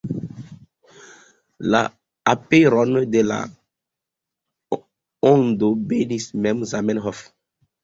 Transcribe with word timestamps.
La 1.75 1.81
aperon 2.33 2.97
de 3.17 3.23
La 3.33 3.39
Ondo 5.35 5.73
benis 5.95 6.29
mem 6.49 6.67
Zamenhof. 6.75 7.25